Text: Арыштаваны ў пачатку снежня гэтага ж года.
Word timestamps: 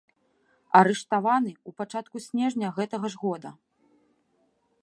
Арыштаваны 0.79 1.51
ў 1.53 1.69
пачатку 1.81 2.17
снежня 2.27 2.67
гэтага 2.79 3.07
ж 3.17 3.25
года. 3.25 3.51